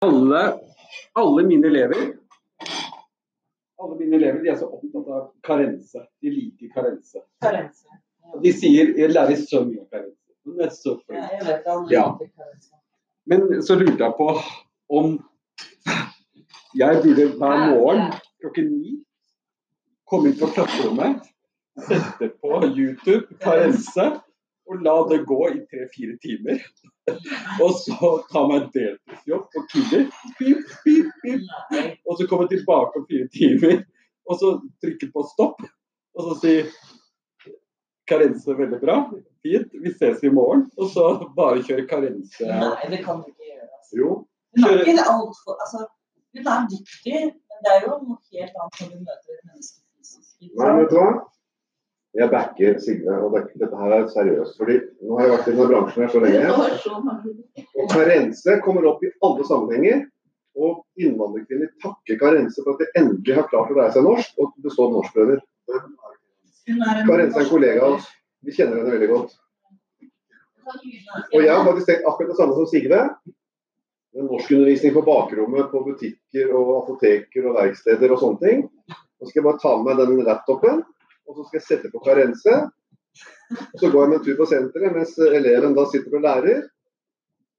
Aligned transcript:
alle, 0.00 0.60
alle 1.12 1.44
mine 1.46 1.66
elever 1.66 2.18
alle 3.78 3.96
mine 3.98 4.16
elever 4.16 4.42
de 4.42 4.50
er 4.50 4.58
så 4.58 4.66
opptatt 4.66 5.08
av 5.14 5.26
karense. 5.46 6.02
De 6.22 6.30
liker 6.32 6.70
karense. 6.74 7.22
Karense. 7.44 7.98
Og 8.34 8.42
De 8.42 8.52
sier 8.52 8.90
jeg 8.98 9.12
lærer 9.12 9.38
så 9.38 9.62
mye 9.66 9.84
av 9.84 9.88
karense. 9.94 10.34
Hun 10.48 10.62
er 10.64 10.72
så 10.74 10.96
Ja, 11.12 11.26
flink. 11.38 11.92
Ja. 11.92 12.04
Men 13.28 13.62
så 13.62 13.76
lurte 13.78 14.02
jeg 14.02 14.14
på 14.18 14.28
om 14.98 15.18
jeg 16.78 17.02
burde 17.04 17.26
hver 17.38 17.62
morgen 17.70 18.12
klokken 18.40 18.72
ni 18.80 18.94
komme 20.08 20.30
inn 20.30 20.38
på 20.40 20.48
klasserommet, 20.56 21.26
sette 21.86 22.30
på 22.42 22.60
YouTube 22.72 23.38
karense 23.42 24.06
og 24.68 24.84
la 24.84 24.96
det 25.10 25.22
gå 25.28 25.40
i 25.52 25.60
tre-fire 25.70 26.16
timer. 26.24 26.62
Og 27.64 27.74
så 27.80 28.10
tar 28.32 28.54
en 28.56 28.68
deltidsjobb 28.74 29.48
på 29.54 29.64
Kiwi. 29.72 30.02
Pip, 30.38 30.74
pip, 30.84 31.10
pip. 31.24 31.98
Og 32.06 32.18
så 32.18 32.28
komme 32.30 32.48
tilbake 32.50 33.00
om 33.00 33.06
fire 33.10 33.28
timer. 33.34 33.82
Og 34.28 34.40
så 34.40 34.54
trykker 34.84 35.12
på 35.14 35.24
stopp. 35.32 35.62
Og 36.18 36.30
så 36.30 36.38
sier 36.42 36.70
karense 38.08 38.56
veldig 38.58 38.80
bra. 38.82 38.98
Fint, 39.44 39.74
vi 39.82 39.92
ses 39.94 40.24
i 40.24 40.32
morgen. 40.32 40.66
Og 40.76 40.90
så 40.94 41.08
bare 41.36 41.64
kjøre 41.66 41.86
karense. 41.90 42.48
Nei, 42.48 42.90
det 42.92 43.02
kan 43.04 43.22
du 43.22 43.30
ikke 43.32 43.50
gjøre. 43.52 43.68
Altså. 43.68 43.98
Jo. 44.00 44.14
Hun 44.56 44.68
er 44.68 44.84
ikke 44.84 45.08
alt 45.12 45.42
for, 45.44 45.58
altså, 45.64 45.84
hun 46.34 46.48
er 46.54 46.70
dyktig, 46.72 47.20
men 47.34 47.64
det 47.64 47.74
er 47.74 47.84
jo 47.84 47.98
noe 48.06 48.16
helt 48.32 48.62
annet 48.62 48.80
når 48.80 48.94
du 48.94 49.04
møter 49.04 49.36
et 49.36 49.44
menneske 49.50 49.84
Nei, 50.38 50.68
vet 50.78 50.92
du 50.92 50.96
hva? 50.96 51.08
Jeg 52.18 52.30
backer 52.32 52.78
Sigve. 52.82 53.14
og 53.22 53.34
det, 53.34 53.44
dette 53.60 53.78
her 53.78 53.92
er 53.94 54.06
seriøst. 54.10 54.56
fordi 54.58 54.78
nå 55.06 55.18
har 55.18 55.26
jeg 55.26 55.32
vært 55.34 55.48
i 55.48 55.52
denne 55.52 55.66
bransjen 55.70 56.02
her 56.02 56.12
så 56.12 56.22
lenge. 56.24 57.66
Og 57.78 57.90
karense 57.92 58.56
kommer 58.64 58.88
opp 58.90 59.04
i 59.06 59.12
alle 59.28 59.46
sammenhenger. 59.46 60.06
Og 60.58 60.80
innvandrerkvinner 60.98 61.70
takker 61.84 62.18
karense 62.18 62.64
for 62.64 62.74
at 62.74 62.82
de 62.82 63.02
endelig 63.02 63.36
har 63.36 63.46
klart 63.50 63.70
å 63.70 63.78
lære 63.78 63.94
seg 63.94 64.06
norsk 64.08 64.42
og 64.42 64.56
bestå 64.64 64.88
norskprøver. 64.90 65.44
Er 65.70 67.04
Karense 67.06 67.38
er 67.38 67.44
en 67.44 67.52
kollega 67.52 67.84
av 67.86 67.98
oss. 68.00 68.08
Vi 68.44 68.54
kjenner 68.56 68.80
henne 68.80 68.96
veldig 68.96 69.10
godt. 69.12 69.36
Og 71.32 71.40
jeg 71.40 71.54
har 71.54 71.64
faktisk 71.64 71.88
tenkt 71.88 72.08
akkurat 72.10 72.32
det 72.32 72.38
samme 72.40 72.58
som 72.58 72.68
Sigve. 72.68 73.00
En 74.18 74.26
norskundervisning 74.26 74.94
på 74.96 75.06
bakrommet 75.06 75.70
på 75.70 75.84
butikker 75.86 76.50
og 76.56 76.74
apoteker 76.82 77.46
og 77.46 77.58
verksteder 77.60 78.12
og 78.12 78.22
sånne 78.24 78.42
ting. 78.42 78.62
Nå 78.90 79.28
skal 79.28 79.40
jeg 79.40 79.46
bare 79.46 79.62
ta 79.62 79.76
med 79.82 80.00
den 80.02 80.24
laptopen, 80.26 80.82
og 81.28 81.36
så 81.36 81.44
skal 81.46 81.58
jeg 81.60 81.66
sette 81.68 81.90
på 81.92 82.00
karense. 82.08 82.54
Og 83.72 83.76
så 83.80 83.90
går 83.92 84.00
jeg 84.04 84.10
med 84.10 84.18
en 84.18 84.24
tur 84.26 84.36
på 84.40 84.46
senteret 84.50 84.94
mens 84.96 85.14
eleven 85.40 85.76
da 85.76 85.84
sitter 85.92 86.18
og 86.18 86.24
lærer. 86.26 86.60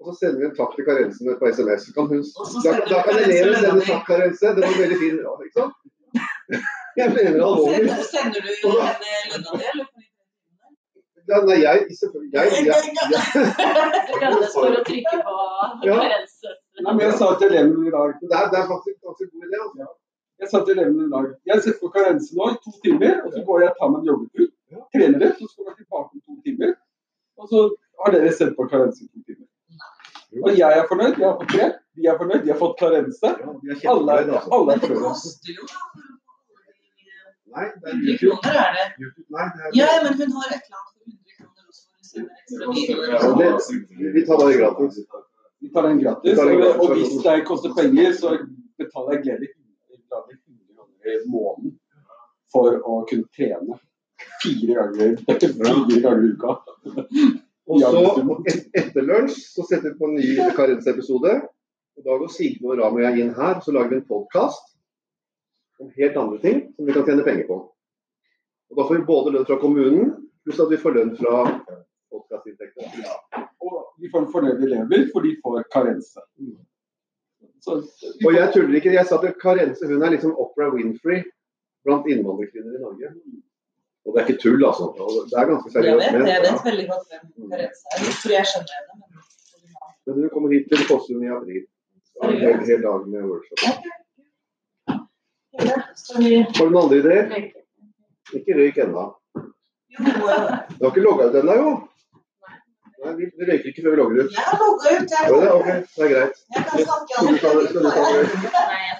Og 0.00 0.08
så 0.08 0.14
sender 0.20 0.38
vi 0.42 0.46
en 0.50 0.56
takk 0.58 0.72
til 0.76 0.86
karensene 0.88 1.36
på 1.40 1.50
SMS. 1.56 1.84
Kan 1.96 2.08
hun, 2.10 2.22
Og 2.40 2.56
da, 2.64 2.72
da 2.92 3.02
kan 3.06 3.20
eleven 3.24 3.54
sende 3.62 3.84
takk, 3.88 4.04
karense. 4.08 4.54
Det 4.56 4.64
var 4.66 4.80
veldig 4.84 4.98
fin 5.04 5.20
råd, 5.26 5.44
ikke 5.46 5.60
sant? 5.60 5.76
Jeg 6.98 7.08
mener 7.14 7.38
alvorlig. 7.42 7.78
Sender, 7.78 8.02
sender 8.10 8.40
du 8.44 8.74
henne 8.84 9.14
lønna 9.30 9.60
di, 9.60 9.68
eller? 9.72 9.86
Ja, 11.30 11.38
nei, 11.48 11.54
jeg, 11.64 11.86
selvfølgelig, 11.98 12.32
jeg, 12.36 12.44
jeg, 12.68 12.74
jeg, 13.14 13.22
Rønne 14.22 14.48
står 14.52 14.74
og 14.78 14.82
trykker 14.88 15.22
på 15.28 15.36
Ja. 15.88 15.94
karense. 16.02 16.50
Nei, 16.84 16.92
men 16.92 17.02
jeg 17.06 17.14
sa 17.20 17.28
til 17.40 17.48
elevene 17.48 17.86
i 17.88 17.94
dag 17.94 18.12
det, 18.20 18.28
er, 18.40 18.50
det 18.52 18.58
er 18.60 18.66
faktisk 18.72 18.96
en 18.98 19.06
ganske 19.08 19.26
god 19.32 19.46
idé. 19.48 19.86
Altså. 20.34 20.42
Jeg 20.42 20.48
sa 20.50 20.58
til 20.66 20.74
elevene 20.78 21.04
i 21.06 21.10
dag 21.14 21.26
jeg 21.46 21.56
setter 21.62 21.80
på 21.80 21.88
karense 21.94 22.30
nå 22.36 22.44
i 22.50 22.52
to 22.64 22.70
timer, 22.84 23.14
og 23.24 23.28
så 23.34 23.40
går 23.46 23.56
jeg 23.62 23.68
og 23.70 23.76
tar 23.78 23.88
meg 23.92 23.98
en 24.00 24.08
joggetur. 24.10 24.46
Trener 24.94 25.18
det, 25.22 25.30
så 25.38 25.44
skal 25.50 25.64
jeg 25.68 25.74
tilbake 25.78 26.08
om 26.10 26.18
to 26.26 26.32
timer. 26.46 26.70
Og 27.38 27.44
så 27.52 27.58
har 28.02 28.08
dere 28.14 28.30
sett 28.38 28.52
på 28.58 28.62
karense 28.72 29.00
i 29.04 29.06
to 29.12 29.18
timer. 29.28 29.46
Og 30.42 30.50
jeg 30.58 30.72
er 30.80 30.84
fornøyd, 30.90 31.14
jeg 31.20 31.28
har 31.28 31.36
fått 31.38 31.52
tre. 31.54 31.66
De 31.94 32.02
er 32.10 32.16
fornøyd, 32.18 32.42
de 32.42 32.50
har 32.50 32.58
fått 32.58 32.74
karense. 32.80 33.28
Alle 33.94 34.12
er 34.18 34.22
Alle, 34.56 34.70
altså. 34.74 34.74
er 34.74 34.78
jo, 35.54 35.62
da. 35.70 35.78
Nei, 37.54 37.66
det 37.78 37.86
er 37.90 37.94
100 37.94 38.18
kroner 38.18 38.54
er 38.64 38.70
det. 38.74 38.86
Nei, 39.30 39.46
det 39.54 39.60
er 39.62 39.70
Ja, 39.78 39.86
ja, 39.94 39.98
men 40.02 40.12
hun 40.18 40.30
har 40.38 40.48
et 40.56 40.64
eller 40.66 40.78
annet 40.80 40.92
for 40.94 41.00
100 41.06 41.38
kroner 41.38 41.62
også. 41.70 41.84
Vi 44.14 44.20
tar 44.26 44.36
den 44.42 44.52
gratis. 44.58 44.94
Vi 45.62 45.68
tar 45.74 45.82
den 45.88 45.96
gratis. 46.02 46.34
og 46.82 46.86
hvis 46.96 47.12
det 47.26 47.36
koster 47.46 47.70
penger, 47.78 48.08
så 48.18 48.28
betaler 48.78 49.10
jeg 49.14 49.20
gledelig 49.28 49.50
100 50.20 50.38
kroner 50.74 51.14
i 51.14 51.18
måneden 51.30 51.74
for 52.52 52.78
å 52.78 53.00
kunne 53.08 53.26
trene 53.34 53.80
fire 54.42 54.74
ganger, 54.78 55.16
fire 55.26 56.00
ganger 56.04 56.24
i 56.24 56.32
uka. 56.34 56.56
Og 57.64 57.80
så 57.80 58.00
et, 58.50 58.66
etter 58.76 59.06
lunsj 59.08 59.38
så 59.54 59.64
setter 59.64 59.92
vi 59.92 59.98
på 59.98 60.10
en 60.10 60.18
ny 60.18 60.50
karensepisode. 60.56 61.34
Og 61.94 62.04
Da 62.04 62.18
går 62.18 62.32
Sigve 62.34 62.72
og 62.72 62.80
Ram 62.80 62.98
og 62.98 63.04
jeg 63.04 63.22
inn 63.22 63.32
her, 63.36 63.60
så 63.64 63.72
lager 63.72 63.94
vi 63.94 64.00
en 64.02 64.08
podkast 64.08 64.74
om 65.80 65.90
helt 65.96 66.18
andre 66.20 66.40
ting 66.42 66.60
som 66.74 66.86
vi 66.86 66.94
kan 66.94 67.06
tjene 67.06 67.24
penger 67.26 67.48
på. 67.48 67.58
Og 68.70 68.78
Da 68.78 68.86
får 68.88 69.00
vi 69.00 69.08
både 69.08 69.34
lønn 69.34 69.48
fra 69.48 69.58
kommunen, 69.62 70.12
pluss 70.44 70.60
at 70.60 70.70
vi 70.70 70.80
får 70.82 70.96
lønn 70.98 71.14
fra 71.16 71.40
podkastinntekter. 72.12 73.48
Og 73.64 73.80
vi 74.02 74.10
får 74.12 74.24
en 74.24 74.32
fornøyd 74.34 74.62
elever, 74.66 75.08
for 75.12 75.24
de 75.24 75.34
får 75.40 75.64
karense. 75.72 76.20
Så, 77.64 77.80
Og 78.26 78.34
jeg 78.34 78.50
tuller 78.52 78.76
ikke. 78.78 78.92
Jeg 78.92 79.08
sa 79.08 79.16
at 79.16 79.40
Karense 79.40 79.88
hun 79.88 80.04
er 80.04 80.14
liksom 80.14 80.36
Opera 80.36 80.68
Winfrey 80.74 81.22
blant 81.84 82.06
innvandrerkvinner 82.12 82.76
i 82.76 82.82
Norge. 82.82 83.12
Og 84.04 84.12
det 84.12 84.20
er 84.20 84.28
ikke 84.28 84.42
tull, 84.42 84.64
altså. 84.68 84.90
Det 85.30 85.38
er 85.40 85.48
ganske 85.48 85.72
Jeg 85.72 85.96
vet, 85.96 86.12
ment, 86.12 86.28
jeg 86.28 86.40
ja. 86.40 86.42
vet 86.44 86.66
veldig 86.68 86.86
godt 86.92 87.06
hvem 87.12 87.50
Karense 87.54 87.92
er. 87.94 88.02
Jeg 88.04 88.16
tror 88.20 88.36
jeg 88.36 88.50
skjønner 88.52 88.76
henne. 88.78 89.00
Men... 89.00 89.14
Men 90.06 90.20
hun 90.20 90.28
kommer 90.34 90.52
hit 90.52 90.66
til 90.68 90.84
Fossum 90.88 91.22
i 91.24 91.30
april. 91.32 91.62
Ja, 92.20 92.28
En 92.28 92.40
hel, 92.40 92.58
hel 92.68 92.82
dag 92.84 93.06
med 93.08 93.22
workshop. 93.24 93.60
Ja, 95.64 95.78
vi... 96.18 96.34
Har 96.42 96.66
du 96.66 96.74
noen 96.74 96.82
andre 96.82 96.98
ideer? 97.00 97.32
Ikke 98.36 98.58
røyk 98.58 98.80
ennå. 98.84 99.06
Du 99.94 100.04
har 100.28 100.90
ikke 100.90 101.04
logga 101.06 101.30
ut 101.30 101.38
ennå, 101.40 101.56
jo? 101.62 101.72
Nei, 103.04 103.12
vi 103.18 103.24
røyker 103.48 103.68
ikke 103.70 103.82
før 103.84 103.90
vi 103.94 103.98
logger 104.00 104.24
ut. 104.24 104.36
Jeg 104.38 104.58
logga 104.62 104.86
ut, 104.96 105.10
jeg. 105.14 105.24
Ja, 105.28 105.36
det 105.40 105.48
er 105.48 105.56
ok, 105.58 105.68
det 105.96 106.04
er 106.04 106.12
greit. 106.14 106.36
Jeg 106.56 106.62
kan 106.70 106.78
snakke 106.88 107.12
Skal 107.14 107.32
du 107.34 107.38
ta 107.44 107.50
det? 107.58 107.64
Skal 107.70 107.82
du 107.84 108.50
ta 108.56 108.62
det? 108.72 108.93